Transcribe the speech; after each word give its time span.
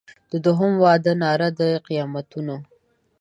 د 0.31 0.33
دوهم 0.45 0.73
واده 0.83 1.13
ناره 1.21 1.49
د 1.59 1.61
قیامتونو 1.87 2.55